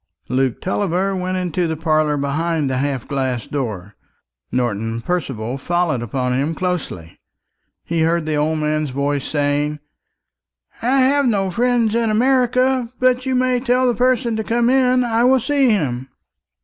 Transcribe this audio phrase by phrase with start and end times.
[0.29, 3.95] Luke Tulliver went into the parlour behind the half glass door,
[4.51, 7.19] Norton Percival following upon him closely.
[7.85, 9.77] He heard the old man's voice saying,
[10.81, 15.03] "I have no friend in America; but you may tell the person to come in;
[15.03, 16.09] I will see him."